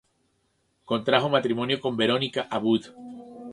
Contrajo 0.83 1.29
matrimonio 1.29 1.79
con 1.79 1.95
Verónica 1.95 2.47
Abud. 2.49 2.85